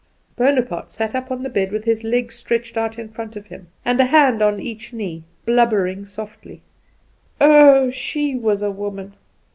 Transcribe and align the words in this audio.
Bonaparte 0.35 0.89
sat 0.89 1.13
up 1.13 1.29
on 1.29 1.43
the 1.43 1.47
bed 1.49 1.71
with 1.71 1.83
his 1.83 2.03
legs 2.03 2.33
stretched 2.33 2.75
out 2.75 2.97
in 2.97 3.07
front 3.07 3.35
of 3.35 3.45
him, 3.45 3.67
and 3.85 3.99
a 3.99 4.05
hand 4.07 4.41
on 4.41 4.59
each 4.59 4.91
knee, 4.93 5.21
blubbering 5.45 6.07
softly. 6.07 6.63
"Oh, 7.39 7.91
she 7.91 8.33
was 8.33 8.63
a 8.63 8.71
woman! 8.71 9.13